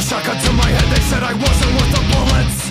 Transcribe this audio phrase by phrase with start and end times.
[0.00, 2.69] shotgun to my head They said I wasn't worth the bullets.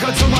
[0.00, 0.39] Backer zu meinem